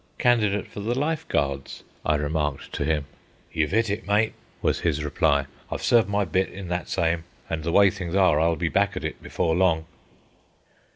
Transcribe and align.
"Candidate 0.17 0.65
for 0.65 0.79
the 0.79 0.97
Life 0.97 1.27
Guards," 1.27 1.83
I 2.03 2.15
remarked 2.15 2.73
to 2.73 2.83
him. 2.85 3.05
"You've 3.53 3.69
hit 3.69 3.91
it, 3.91 4.07
mate," 4.07 4.33
was 4.59 4.79
his 4.79 5.03
reply; 5.05 5.45
"I've 5.71 5.83
served 5.83 6.09
my 6.09 6.25
bit 6.25 6.49
in 6.49 6.69
that 6.69 6.89
same, 6.89 7.23
and 7.51 7.61
the 7.63 7.71
way 7.71 7.91
things 7.91 8.15
are 8.15 8.39
I'll 8.39 8.55
be 8.55 8.67
back 8.67 8.97
at 8.97 9.03
it 9.05 9.21
before 9.21 9.55
long." 9.55 9.85